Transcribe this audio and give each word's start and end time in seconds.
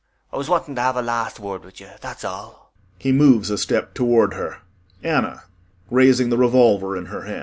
I 0.33 0.37
was 0.37 0.49
wanting 0.49 0.73
to 0.73 0.81
have 0.81 0.95
a 0.97 1.01
last 1.03 1.39
word 1.39 1.63
with 1.63 1.79
you, 1.79 1.89
that's 2.01 2.25
all. 2.25 2.73
[He 2.97 3.11
moves 3.11 3.51
a 3.51 3.57
step 3.59 3.93
toward 3.93 4.33
her.] 4.33 4.63
ANNA 5.03 5.27
[Sharply 5.27 5.47
raising 5.91 6.29
the 6.31 6.39
revolver 6.39 6.97
in 6.97 7.05
her 7.05 7.25
hand. 7.25 7.39